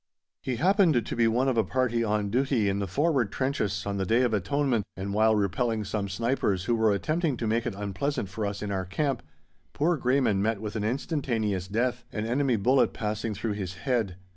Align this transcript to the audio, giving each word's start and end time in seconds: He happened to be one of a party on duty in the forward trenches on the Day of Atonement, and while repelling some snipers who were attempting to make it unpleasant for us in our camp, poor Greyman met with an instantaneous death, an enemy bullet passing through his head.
He 0.41 0.55
happened 0.55 1.05
to 1.05 1.15
be 1.15 1.27
one 1.27 1.47
of 1.47 1.57
a 1.59 1.63
party 1.63 2.03
on 2.03 2.31
duty 2.31 2.67
in 2.67 2.79
the 2.79 2.87
forward 2.87 3.31
trenches 3.31 3.85
on 3.85 3.97
the 3.97 4.05
Day 4.07 4.23
of 4.23 4.33
Atonement, 4.33 4.83
and 4.97 5.13
while 5.13 5.35
repelling 5.35 5.83
some 5.83 6.09
snipers 6.09 6.63
who 6.63 6.73
were 6.75 6.91
attempting 6.91 7.37
to 7.37 7.45
make 7.45 7.67
it 7.67 7.75
unpleasant 7.75 8.27
for 8.27 8.47
us 8.47 8.63
in 8.63 8.71
our 8.71 8.83
camp, 8.85 9.21
poor 9.73 9.97
Greyman 9.97 10.41
met 10.41 10.59
with 10.59 10.75
an 10.75 10.83
instantaneous 10.83 11.67
death, 11.67 12.03
an 12.11 12.25
enemy 12.25 12.55
bullet 12.55 12.93
passing 12.93 13.35
through 13.35 13.53
his 13.53 13.75
head. 13.75 14.15